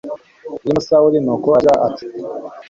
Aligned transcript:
barimo 0.61 0.81
Sawuli 0.87 1.17
Nuko 1.23 1.49
aterura 1.49 1.85
agira 1.87 1.87
ati 1.87 2.05